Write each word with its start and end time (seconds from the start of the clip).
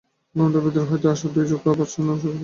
ঘোমটার 0.35 0.61
ভিতর 0.65 0.83
হইতে 0.89 1.07
আশার 1.13 1.31
দুই 1.35 1.45
চক্ষু 1.49 1.67
আবার 1.67 1.77
ভর্ৎসনা 1.79 2.03
বর্ষণ 2.09 2.21
করিল। 2.23 2.39